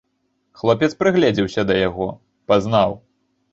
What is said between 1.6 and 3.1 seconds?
да яго, пазнаў.